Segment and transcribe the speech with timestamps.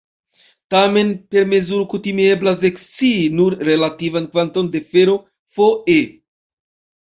[0.75, 5.15] Tamen per mezuro kutime eblas ekscii nur relativan kvanton de fero
[5.59, 6.01] Fe.